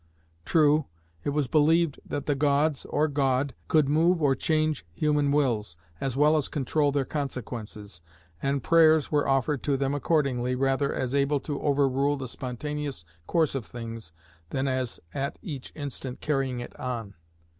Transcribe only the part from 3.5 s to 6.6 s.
could move or change human wills, as well as